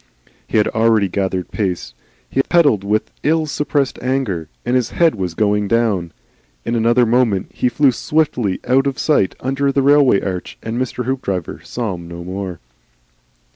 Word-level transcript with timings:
He 0.47 0.57
had 0.57 0.67
already 0.69 1.07
gathered 1.07 1.51
pace. 1.51 1.93
He 2.27 2.41
pedalled 2.41 2.83
with 2.83 3.11
ill 3.21 3.45
suppressed 3.45 3.99
anger, 4.01 4.49
and 4.65 4.75
his 4.75 4.89
head 4.89 5.13
was 5.13 5.35
going 5.35 5.67
down. 5.67 6.11
In 6.65 6.73
another 6.73 7.05
moment 7.05 7.51
he 7.53 7.69
flew 7.69 7.91
swiftly 7.91 8.59
out 8.67 8.87
of 8.87 8.97
sight 8.97 9.35
under 9.41 9.71
the 9.71 9.83
railway 9.83 10.19
arch, 10.19 10.57
and 10.63 10.79
Mr. 10.81 11.05
Hoopdriver 11.05 11.61
saw 11.63 11.93
him 11.93 12.07
no 12.07 12.23
more. 12.23 12.59